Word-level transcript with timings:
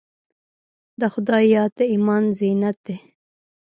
د 0.99 1.01
خدای 1.13 1.43
یاد 1.55 1.71
د 1.77 1.79
ایمان 1.91 2.23
زینت 2.37 2.77
دی. 2.85 2.97